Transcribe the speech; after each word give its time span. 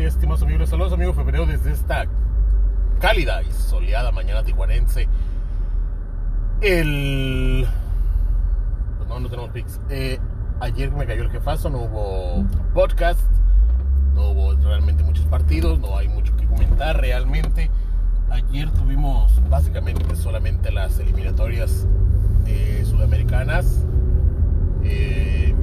días, 0.00 0.14
estimados 0.14 0.42
amigos. 0.42 0.70
Saludos, 0.70 0.94
amigos 0.94 1.14
febrero, 1.14 1.44
desde 1.44 1.72
esta 1.72 2.06
cálida 3.00 3.42
y 3.42 3.52
soleada 3.52 4.10
mañana 4.10 4.42
tijuanense. 4.42 5.06
El. 6.62 7.66
Pues 8.96 9.08
no, 9.10 9.20
no 9.20 9.28
tenemos 9.28 9.50
pics. 9.50 9.78
Eh, 9.90 10.18
ayer 10.60 10.90
me 10.90 11.04
cayó 11.04 11.22
el 11.22 11.30
jefazo, 11.30 11.68
no 11.68 11.80
hubo 11.80 12.46
podcast, 12.72 13.20
no 14.14 14.30
hubo 14.30 14.54
realmente 14.54 15.04
muchos 15.04 15.26
partidos, 15.26 15.78
no 15.78 15.98
hay 15.98 16.08
mucho 16.08 16.34
que 16.34 16.46
comentar 16.46 16.98
realmente. 16.98 17.70
Ayer 18.30 18.70
tuvimos 18.70 19.38
básicamente 19.50 20.16
solamente 20.16 20.72
las 20.72 20.98
eliminatorias 20.98 21.86
eh, 22.46 22.86
sudamericanas. 22.88 23.84
Eh, 24.82 25.54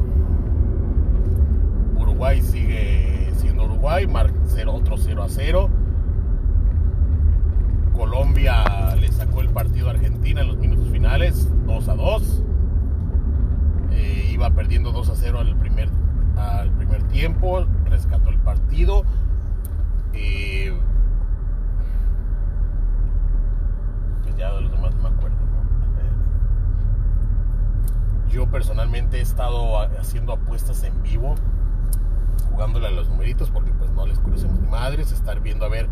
Uruguay 1.98 2.40
sigue 2.42 3.18
siendo 3.38 3.66
Uruguay, 3.66 4.08
mar, 4.08 4.32
0, 4.48 4.74
otro 4.74 4.98
0 4.98 5.24
a 5.24 5.30
0. 5.30 5.70
Colombia 7.96 8.96
le 9.00 9.12
sacó 9.12 9.42
el 9.42 9.47
partido 9.58 9.90
Argentina 9.90 10.42
en 10.42 10.50
los 10.50 10.58
minutos 10.58 10.88
finales, 10.90 11.50
2 11.66 11.90
a 11.90 11.96
2. 11.96 12.44
Eh, 13.90 14.30
iba 14.32 14.52
perdiendo 14.52 14.92
2 14.92 15.10
a 15.10 15.16
0 15.16 15.40
al 15.40 15.58
primer, 15.58 15.90
al 16.38 16.70
primer 16.74 17.02
tiempo, 17.08 17.66
rescató 17.86 18.30
el 18.30 18.38
partido. 18.38 19.04
Eh, 20.14 20.80
pues 24.22 24.38
ya 24.38 24.54
de 24.54 24.62
los 24.62 24.72
demás 24.72 24.94
no 24.94 25.10
me 25.10 25.16
acuerdo. 25.16 25.36
Eh, 28.28 28.30
yo 28.30 28.46
personalmente 28.52 29.18
he 29.18 29.22
estado 29.22 29.80
haciendo 30.00 30.34
apuestas 30.34 30.84
en 30.84 31.02
vivo 31.02 31.34
jugándole 32.52 32.90
a 32.90 32.92
los 32.92 33.10
numeritos 33.10 33.50
porque 33.50 33.72
pues 33.72 33.90
no 33.92 34.06
les 34.06 34.20
conocemos 34.20 34.60
ni 34.60 34.68
madres, 34.68 35.12
estar 35.12 35.40
viendo 35.40 35.66
a 35.66 35.70
ver 35.70 35.90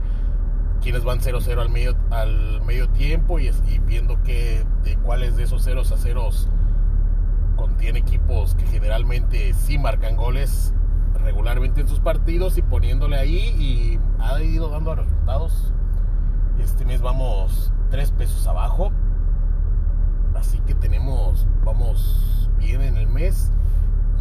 quiénes 0.85 1.03
van 1.03 1.19
0-0 1.19 1.59
al 1.59 1.69
medio, 1.69 1.95
al 2.11 2.61
medio 2.61 2.87
tiempo 2.89 3.39
y, 3.39 3.49
viendo 3.87 4.21
que, 4.21 4.63
de 4.83 4.95
cuáles 4.97 5.35
de 5.35 5.41
esos 5.41 5.63
ceros 5.63 5.91
a 5.91 5.97
ceros 5.97 6.47
contiene 7.55 7.97
equipos 7.97 8.53
que 8.53 8.67
generalmente 8.67 9.55
sí 9.55 9.79
marcan 9.79 10.15
goles 10.15 10.75
regularmente 11.15 11.81
en 11.81 11.87
sus 11.87 11.99
partidos 11.99 12.59
y 12.59 12.61
poniéndole 12.61 13.17
ahí 13.17 13.55
y 13.57 13.99
ha 14.21 14.39
ido 14.43 14.69
dando 14.69 14.93
resultados. 14.93 15.73
Este 16.59 16.85
mes 16.85 17.01
vamos 17.01 17.73
3 17.89 18.11
pesos 18.11 18.45
abajo, 18.45 18.91
así 20.35 20.59
que 20.67 20.75
tenemos, 20.75 21.47
vamos 21.63 22.47
bien 22.59 22.83
en 22.83 22.97
el 22.97 23.07
mes 23.07 23.51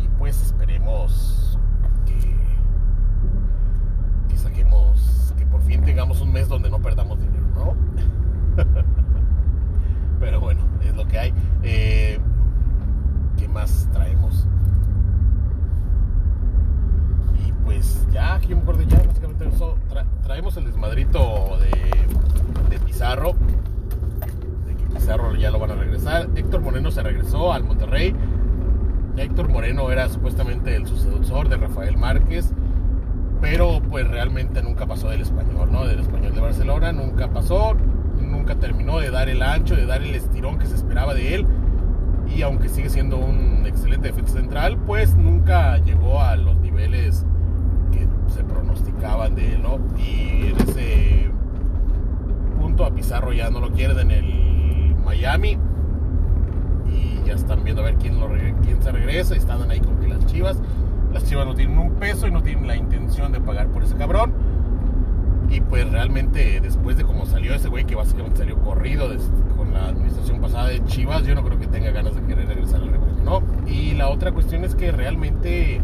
y 0.02 0.08
pues 0.16 0.40
esperemos 0.40 1.58
que 2.06 2.34
saquemos, 4.44 5.34
que 5.36 5.46
por 5.46 5.62
fin 5.62 5.82
tengamos 5.82 6.20
un 6.20 6.32
mes 6.32 6.48
donde 6.48 6.70
no 6.70 6.78
perdamos 6.80 7.18
dinero, 7.18 7.44
¿no? 7.54 7.74
Pero 10.20 10.40
bueno, 10.40 10.60
es 10.82 10.94
lo 10.94 11.06
que 11.06 11.18
hay. 11.18 11.34
Eh, 11.62 12.18
¿Qué 13.36 13.48
más 13.48 13.88
traemos? 13.92 14.46
Y 17.46 17.52
pues 17.64 18.06
ya, 18.12 18.34
aquí 18.34 18.54
me 18.54 18.60
acuerdo 18.60 18.82
ya, 18.82 19.02
básicamente 19.02 19.48
traemos 20.22 20.56
el 20.56 20.66
desmadrito 20.66 21.58
de, 21.58 22.70
de 22.70 22.78
Pizarro. 22.84 23.34
De 24.66 24.74
que 24.76 24.84
Pizarro 24.94 25.34
ya 25.34 25.50
lo 25.50 25.58
van 25.58 25.72
a 25.72 25.74
regresar. 25.74 26.28
Héctor 26.36 26.60
Moreno 26.60 26.90
se 26.90 27.02
regresó 27.02 27.52
al 27.52 27.64
Monterrey. 27.64 28.14
Héctor 29.16 29.48
Moreno 29.48 29.90
era 29.90 30.08
supuestamente 30.08 30.74
el 30.74 30.86
sucesor 30.86 31.48
de 31.48 31.56
Rafael 31.56 31.96
Márquez, 31.96 32.52
pero 33.44 33.82
pues 33.90 34.08
realmente 34.08 34.62
nunca 34.62 34.86
pasó 34.86 35.10
del 35.10 35.20
español, 35.20 35.70
¿no? 35.70 35.84
Del 35.84 36.00
español 36.00 36.34
de 36.34 36.40
Barcelona, 36.40 36.92
nunca 36.92 37.28
pasó, 37.28 37.76
nunca 38.18 38.54
terminó 38.54 39.00
de 39.00 39.10
dar 39.10 39.28
el 39.28 39.42
ancho, 39.42 39.76
de 39.76 39.84
dar 39.84 40.02
el 40.02 40.14
estirón 40.14 40.58
que 40.58 40.64
se 40.64 40.74
esperaba 40.74 41.12
de 41.12 41.34
él. 41.34 41.46
Y 42.34 42.40
aunque 42.40 42.70
sigue 42.70 42.88
siendo 42.88 43.18
un 43.18 43.66
excelente 43.66 44.08
defensa 44.08 44.32
central, 44.32 44.78
pues 44.86 45.14
nunca 45.14 45.76
llegó 45.76 46.22
a 46.22 46.36
los 46.36 46.56
niveles 46.56 47.26
que 47.92 48.08
se 48.32 48.44
pronosticaban 48.44 49.34
de 49.34 49.56
él, 49.56 49.62
¿no? 49.62 49.78
Y 49.98 50.46
en 50.46 50.60
ese 50.66 51.30
punto 52.58 52.86
a 52.86 52.94
Pizarro 52.94 53.34
ya 53.34 53.50
no 53.50 53.60
lo 53.60 53.72
quieren 53.72 53.98
en 53.98 54.10
el 54.10 54.96
Miami 55.04 55.58
y 56.90 57.26
ya 57.26 57.34
están 57.34 57.62
viendo 57.62 57.82
a 57.82 57.84
ver 57.84 57.96
quién, 57.96 58.16
quién 58.62 58.82
se 58.82 58.90
regresa. 58.90 59.34
Y 59.34 59.38
están 59.38 59.70
ahí 59.70 59.80
con 59.80 59.98
que 59.98 60.08
las 60.08 60.24
chivas. 60.24 60.62
Las 61.14 61.24
chivas 61.26 61.46
no 61.46 61.54
tienen 61.54 61.78
un 61.78 61.92
peso 61.92 62.26
y 62.26 62.32
no 62.32 62.42
tienen 62.42 62.66
la 62.66 62.74
intención 62.74 63.30
de 63.30 63.40
pagar 63.40 63.68
por 63.68 63.84
ese 63.84 63.94
cabrón. 63.94 64.32
Y 65.48 65.60
pues 65.60 65.88
realmente 65.88 66.60
después 66.60 66.96
de 66.96 67.04
cómo 67.04 67.24
salió 67.24 67.54
ese 67.54 67.68
güey 67.68 67.84
que 67.84 67.94
básicamente 67.94 68.38
salió 68.38 68.58
corrido 68.58 69.08
con 69.56 69.72
la 69.72 69.86
administración 69.86 70.40
pasada 70.40 70.68
de 70.68 70.84
Chivas, 70.86 71.24
yo 71.24 71.36
no 71.36 71.44
creo 71.44 71.60
que 71.60 71.68
tenga 71.68 71.92
ganas 71.92 72.16
de 72.16 72.22
querer 72.22 72.48
regresar 72.48 72.82
al 72.82 72.88
rebaño, 72.88 73.22
¿no? 73.24 73.42
Y 73.64 73.94
la 73.94 74.08
otra 74.08 74.32
cuestión 74.32 74.64
es 74.64 74.74
que 74.74 74.90
realmente 74.90 75.80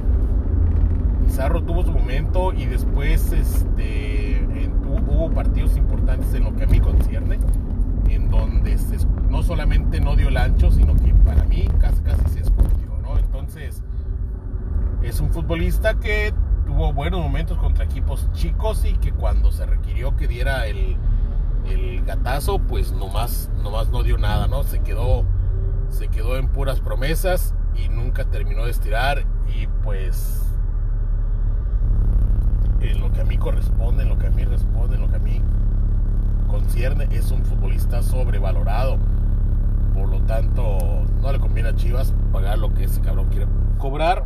Pizarro 1.24 1.62
tuvo 1.62 1.84
su 1.84 1.92
momento 1.92 2.52
y 2.52 2.66
después 2.66 3.30
este, 3.30 4.38
en, 4.38 4.72
hubo 4.84 5.30
partidos 5.30 5.76
importantes 5.76 6.34
en 6.34 6.42
lo 6.42 6.56
que 6.56 6.64
a 6.64 6.66
mí 6.66 6.80
concierne, 6.80 7.38
en 8.08 8.30
donde 8.30 8.76
se, 8.78 8.96
no 9.28 9.44
solamente 9.44 10.00
no 10.00 10.16
dio 10.16 10.28
el 10.28 10.36
ancho, 10.36 10.72
sino 10.72 10.96
que 10.96 11.09
es 15.10 15.18
un 15.18 15.30
futbolista 15.32 15.94
que 15.94 16.32
tuvo 16.64 16.92
buenos 16.92 17.20
momentos 17.20 17.58
contra 17.58 17.84
equipos 17.84 18.30
chicos 18.30 18.84
y 18.84 18.92
que 18.92 19.10
cuando 19.10 19.50
se 19.50 19.66
requirió 19.66 20.16
que 20.16 20.28
diera 20.28 20.68
el, 20.68 20.96
el 21.66 22.04
gatazo, 22.04 22.60
pues 22.60 22.92
nomás, 22.92 23.50
nomás 23.60 23.88
no 23.90 24.04
dio 24.04 24.18
nada, 24.18 24.46
¿no? 24.46 24.62
Se 24.62 24.78
quedó, 24.78 25.24
se 25.88 26.06
quedó 26.06 26.36
en 26.36 26.46
puras 26.46 26.78
promesas 26.78 27.56
y 27.74 27.88
nunca 27.88 28.24
terminó 28.26 28.66
de 28.66 28.70
estirar 28.70 29.24
y 29.52 29.66
pues 29.82 30.46
en 32.80 33.00
lo 33.00 33.10
que 33.10 33.22
a 33.22 33.24
mí 33.24 33.36
corresponde, 33.36 34.04
en 34.04 34.10
lo 34.10 34.16
que 34.16 34.28
a 34.28 34.30
mí 34.30 34.44
responde, 34.44 34.94
en 34.94 35.02
lo 35.02 35.08
que 35.08 35.16
a 35.16 35.20
mí 35.20 35.42
concierne, 36.46 37.08
es 37.10 37.32
un 37.32 37.44
futbolista 37.44 38.00
sobrevalorado. 38.04 38.96
Por 39.92 40.08
lo 40.08 40.20
tanto, 40.22 40.78
no 41.20 41.32
le 41.32 41.40
conviene 41.40 41.70
a 41.70 41.74
Chivas 41.74 42.14
pagar 42.30 42.60
lo 42.60 42.72
que 42.72 42.84
ese 42.84 43.00
cabrón 43.00 43.26
quiere 43.28 43.48
cobrar 43.76 44.24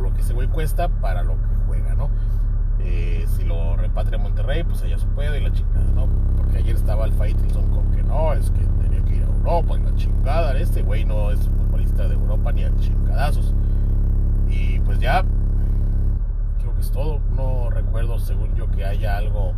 lo 0.00 0.12
que 0.14 0.20
ese 0.20 0.34
güey 0.34 0.48
cuesta 0.48 0.88
para 0.88 1.22
lo 1.22 1.34
que 1.34 1.48
juega, 1.66 1.94
¿no? 1.94 2.10
Eh, 2.80 3.26
si 3.36 3.44
lo 3.44 3.76
repatria 3.76 4.18
a 4.18 4.22
Monterrey, 4.22 4.64
pues 4.64 4.82
allá 4.82 4.98
se 4.98 5.06
puede 5.06 5.38
y 5.38 5.42
la 5.42 5.52
chingada, 5.52 5.90
¿no? 5.94 6.08
Porque 6.36 6.58
ayer 6.58 6.76
estaba 6.76 7.04
el 7.04 7.12
Faitelson 7.12 7.70
con 7.70 7.90
que 7.92 8.02
no, 8.02 8.32
es 8.32 8.50
que 8.50 8.60
tenía 8.82 9.02
que 9.04 9.16
ir 9.16 9.22
a 9.22 9.26
Europa 9.26 9.76
y 9.76 9.82
la 9.82 9.94
chingada. 9.94 10.58
Este 10.58 10.82
güey 10.82 11.04
no 11.04 11.30
es 11.30 11.40
futbolista 11.40 12.08
de 12.08 12.14
Europa 12.14 12.52
ni 12.52 12.64
a 12.64 12.74
chingadazos. 12.76 13.54
Y 14.48 14.80
pues 14.80 14.98
ya, 14.98 15.24
creo 16.60 16.74
que 16.74 16.80
es 16.80 16.90
todo. 16.90 17.20
No 17.34 17.70
recuerdo, 17.70 18.18
según 18.18 18.54
yo, 18.54 18.70
que 18.70 18.84
haya 18.84 19.16
algo 19.16 19.54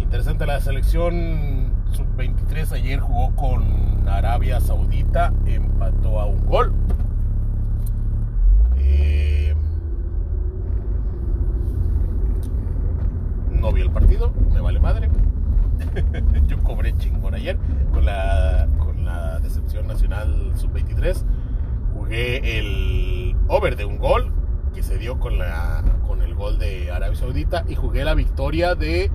interesante. 0.00 0.46
La 0.46 0.60
selección 0.60 1.72
sub-23 1.92 2.72
ayer 2.72 3.00
jugó 3.00 3.34
con 3.34 4.08
Arabia 4.08 4.60
Saudita, 4.60 5.32
empató 5.46 6.20
a 6.20 6.26
un 6.26 6.44
gol. 6.46 6.72
Madre. 14.86 15.10
Yo 16.46 16.62
cobré 16.62 16.96
chingón 16.96 17.34
ayer 17.34 17.58
con 17.92 18.04
la, 18.04 18.68
con 18.78 19.04
la 19.04 19.40
decepción 19.40 19.88
nacional 19.88 20.52
sub-23. 20.54 21.24
Jugué 21.92 22.58
el 22.60 23.36
over 23.48 23.74
de 23.74 23.84
un 23.84 23.98
gol 23.98 24.32
que 24.72 24.84
se 24.84 24.96
dio 24.96 25.18
con, 25.18 25.38
la, 25.38 25.82
con 26.06 26.22
el 26.22 26.36
gol 26.36 26.60
de 26.60 26.92
Arabia 26.92 27.16
Saudita 27.16 27.64
y 27.66 27.74
jugué 27.74 28.04
la 28.04 28.14
victoria 28.14 28.76
de, 28.76 29.10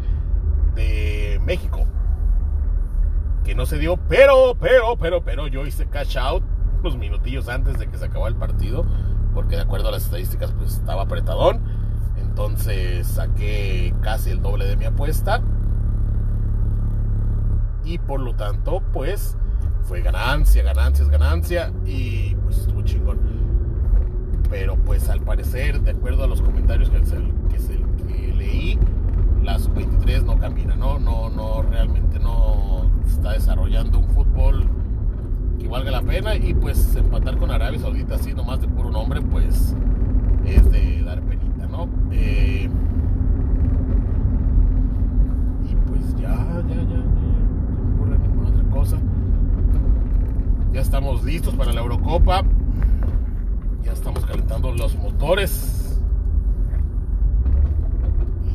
de 0.76 1.40
México. 1.46 1.86
Que 3.46 3.56
no 3.56 3.66
se 3.66 3.80
dio, 3.80 3.96
pero, 3.96 4.58
pero, 4.60 4.98
pero, 4.98 5.24
pero 5.24 5.48
yo 5.48 5.66
hice 5.66 5.86
cash 5.86 6.18
out 6.18 6.44
unos 6.82 6.98
minutillos 6.98 7.48
antes 7.48 7.80
de 7.80 7.88
que 7.88 7.98
se 7.98 8.06
acabara 8.06 8.28
el 8.30 8.36
partido 8.36 8.86
porque 9.34 9.56
de 9.56 9.62
acuerdo 9.62 9.88
a 9.88 9.92
las 9.92 10.04
estadísticas 10.04 10.52
pues 10.52 10.74
estaba 10.74 11.04
apretadón. 11.04 11.62
Entonces 12.18 13.08
saqué 13.08 13.94
casi 14.02 14.32
el 14.32 14.42
doble 14.42 14.66
de 14.66 14.76
mi 14.76 14.84
apuesta. 14.84 15.42
Y 17.92 17.98
por 17.98 18.22
lo 18.22 18.34
tanto 18.34 18.82
pues 18.94 19.36
fue 19.84 20.02
ganancia, 20.02 20.64
ganancia, 20.64 21.06
ganancia 21.08 21.74
y 21.86 22.36
pues 22.36 22.60
estuvo 22.60 22.82
chingón. 22.84 23.20
Pero 24.50 24.78
pues 24.78 25.10
al 25.10 25.20
parecer, 25.20 25.82
de 25.82 25.92
acuerdo 25.92 26.24
a 26.24 26.28
los 26.28 26.42
comentarios 26.42 26.90
que, 26.90 27.02
que, 27.02 27.60
se, 27.60 27.76
que 28.08 28.34
leí, 28.34 28.80
la 29.44 29.60
sub-23 29.60 30.24
no 30.24 30.40
camina, 30.40 30.78
¿no? 30.78 31.00
No, 31.00 31.30
no, 31.30 31.64
realmente 31.64 32.18
no 32.20 32.90
está 33.06 33.34
desarrollando 33.34 34.00
un 34.00 34.08
fútbol 34.08 34.70
que 35.60 35.68
valga 35.68 35.92
la 35.92 36.02
pena 36.02 36.36
y 36.36 36.54
pues 36.54 36.96
empatar 36.96 37.36
con 37.36 37.52
Arabia 37.52 37.80
Saudita 37.80 38.16
así 38.16 38.34
nomás 38.34 38.62
de 38.62 38.70
puro 38.70 38.90
nombre 38.90 39.22
pues 39.22 39.76
es 40.46 40.72
de 40.72 41.04
dar 41.04 41.22
penita, 41.24 41.41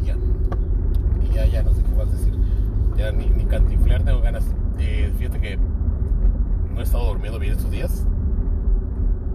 Y 0.02 0.04
ya. 0.04 0.16
Y 1.22 1.32
ya, 1.32 1.46
ya 1.46 1.62
no 1.62 1.72
sé 1.72 1.80
qué 1.80 1.94
vas 1.94 2.08
a 2.08 2.10
decir. 2.10 2.34
Ya 2.96 3.12
ni, 3.12 3.30
ni 3.30 3.44
cantinflear 3.44 4.02
tengo 4.02 4.20
ganas. 4.20 4.44
Fíjate 5.16 5.40
que 5.40 5.56
no 5.56 6.80
he 6.80 6.82
estado 6.82 7.06
durmiendo 7.06 7.38
bien 7.38 7.52
estos 7.52 7.70
días. 7.70 8.04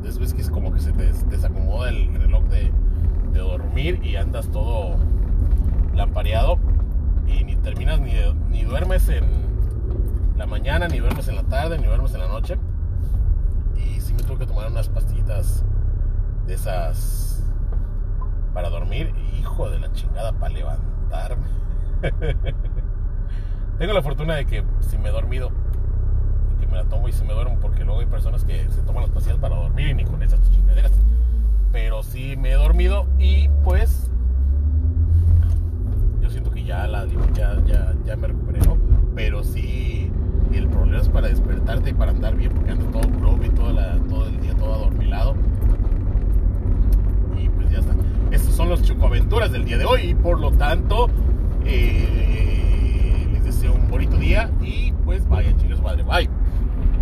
Después 0.04 0.34
que 0.34 0.42
es 0.42 0.50
como 0.50 0.74
que 0.74 0.82
se 0.82 0.92
te 0.92 1.14
desacomoda 1.30 1.88
el 1.90 2.14
reloj 2.14 2.44
de, 2.50 2.72
dormir 3.32 4.02
y 4.04 4.18
andas 4.18 4.50
todo 4.52 4.98
lampareado 5.96 6.60
y 7.28 7.46
ni 7.46 7.56
terminas 7.56 8.02
ni, 8.02 8.12
ni 8.50 8.66
duermes 8.66 9.08
en 9.08 9.24
la 10.36 10.46
mañana, 10.46 10.90
ni 10.90 11.00
duermes 11.00 11.30
en 11.30 11.38
la 11.38 11.44
tarde, 11.44 11.80
ni 11.80 11.86
duermes 11.86 12.14
en 12.14 12.20
la 12.20 12.28
noche. 12.28 12.58
Y 13.78 14.02
sí 14.02 14.14
me 14.14 14.24
tuve 14.24 14.40
que 14.40 14.48
tomar 14.48 14.70
unas 14.70 14.90
pastillitas 14.90 15.64
de 16.52 16.56
esas 16.56 17.42
para 18.54 18.70
dormir. 18.70 19.14
Hijo 19.40 19.70
de 19.70 19.80
la 19.80 19.92
chingada, 19.94 20.34
para 20.34 20.54
levantarme. 20.54 21.48
Tengo 23.80 23.94
la 23.94 24.02
fortuna 24.02 24.36
de 24.36 24.46
que 24.46 24.64
si 24.82 24.98
me 24.98 25.10
he 25.10 25.12
dormido, 25.14 25.50
que 26.60 26.68
me 26.68 26.76
la 26.76 26.84
tomo 26.84 27.08
y 27.08 27.14
si 27.14 27.24
me 27.24 27.34
duermo, 27.34 27.58
porque 27.62 27.86
luego 27.86 28.02
hay 28.02 28.06
personas 28.06 28.44
que 28.44 28.70
se 28.70 28.82
toman 28.82 29.04
las 29.04 29.12
pastillas 29.12 29.40
para 29.40 29.56
dormir 29.56 29.88
y 29.88 29.94
ni 29.94 30.04
con 30.04 30.22
esas 30.22 30.42
chingaderas. 30.52 30.92
Pero 31.72 32.04
sí 32.04 32.36
me 32.36 32.52
he 32.52 32.56
dormido 32.56 33.08
y 33.18 33.48
pues 33.64 34.12
yo 36.22 36.30
siento 36.30 36.52
que 36.52 36.66
ya 36.66 36.86
la 36.86 37.06
ya, 37.34 37.64
ya, 37.66 37.96
ya 38.04 38.16
me 38.18 38.28
recuperé, 38.28 38.60
¿no? 38.68 38.78
Pero 39.16 39.42
sí, 39.46 40.12
el 40.52 40.68
problema 40.68 41.02
es 41.02 41.08
para 41.08 41.30
despertarte 41.30 41.92
y 41.92 41.94
para 41.94 42.12
andar 42.12 42.36
bien, 42.36 42.52
porque 42.52 42.72
ando 42.72 42.86
todo 42.88 43.10
lecturas 49.32 49.54
del 49.54 49.64
día 49.64 49.78
de 49.78 49.86
hoy 49.86 50.02
y 50.10 50.14
por 50.14 50.42
lo 50.42 50.52
tanto 50.52 51.10
eh, 51.66 53.30
les 53.32 53.46
deseo 53.46 53.72
un 53.72 53.90
bonito 53.90 54.18
día 54.18 54.52
y 54.62 54.92
pues 55.06 55.26
vaya 55.30 55.56
chicos, 55.56 55.82
madre, 55.82 56.04
bye. 56.04 56.41